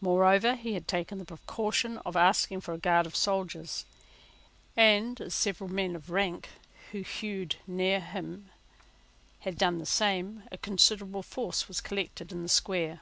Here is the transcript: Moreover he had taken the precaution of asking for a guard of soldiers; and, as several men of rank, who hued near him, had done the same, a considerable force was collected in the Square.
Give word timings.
Moreover 0.00 0.54
he 0.54 0.74
had 0.74 0.86
taken 0.86 1.18
the 1.18 1.24
precaution 1.24 1.98
of 2.06 2.14
asking 2.14 2.60
for 2.60 2.72
a 2.72 2.78
guard 2.78 3.04
of 3.04 3.16
soldiers; 3.16 3.84
and, 4.76 5.20
as 5.20 5.34
several 5.34 5.68
men 5.68 5.96
of 5.96 6.08
rank, 6.08 6.50
who 6.92 7.00
hued 7.00 7.56
near 7.66 7.98
him, 7.98 8.48
had 9.40 9.58
done 9.58 9.78
the 9.78 9.84
same, 9.84 10.44
a 10.52 10.56
considerable 10.56 11.24
force 11.24 11.66
was 11.66 11.80
collected 11.80 12.30
in 12.30 12.44
the 12.44 12.48
Square. 12.48 13.00